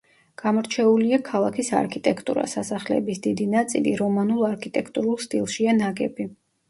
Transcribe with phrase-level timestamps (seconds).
[0.41, 6.29] გამორჩეულია ქალაქის არქიტექტურა, სასახლეების დიდი ნაწილი რომანულ არქიტექტურულ სტილშია ნაგები.